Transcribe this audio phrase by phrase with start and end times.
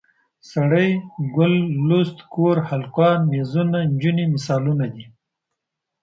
[0.51, 0.89] سړی،
[1.35, 1.53] ګل،
[1.87, 5.05] لوست، کور، هلکان، میزونه، نجونې مثالونه دي.